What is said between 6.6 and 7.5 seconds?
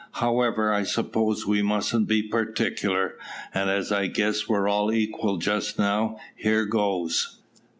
goes."